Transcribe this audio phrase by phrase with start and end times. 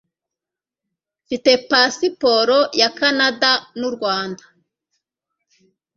[1.23, 4.43] Mfite pasiporo ya Canada nuRwanda.